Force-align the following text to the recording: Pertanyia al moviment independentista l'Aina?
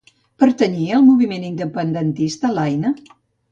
Pertanyia 0.43 0.95
al 0.99 1.03
moviment 1.09 1.45
independentista 1.51 2.53
l'Aina? 2.57 2.97